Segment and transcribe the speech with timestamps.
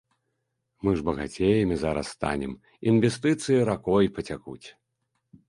[0.87, 2.57] Мы ж багацеямі зараз станем,
[2.93, 4.67] інвестыцыі ракой пацякуць.